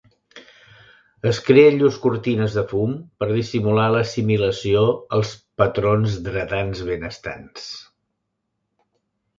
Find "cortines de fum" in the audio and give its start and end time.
2.05-2.95